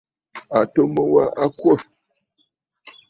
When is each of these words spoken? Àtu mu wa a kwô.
Àtu 0.59 0.81
mu 0.93 1.03
wa 1.13 1.23
a 1.43 1.45
kwô. 1.57 1.73